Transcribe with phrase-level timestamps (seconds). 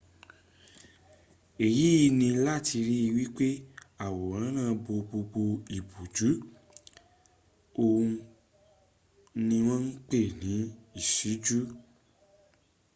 [1.65, 1.89] èyí
[2.19, 3.47] ni láti ri wípé
[4.07, 5.41] àwòrán náà bo gbogbo
[5.77, 6.29] ìbòjú.
[7.81, 8.09] òhun
[9.47, 10.53] ni wọ́n ń pè ní
[11.01, 11.59] ìṣíjú